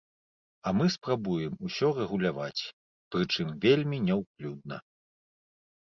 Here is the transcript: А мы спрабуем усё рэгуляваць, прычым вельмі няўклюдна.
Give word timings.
А 0.69 0.71
мы 0.77 0.87
спрабуем 0.95 1.53
усё 1.69 1.87
рэгуляваць, 1.99 2.63
прычым 3.17 3.55
вельмі 3.69 3.97
няўклюдна. 4.11 4.85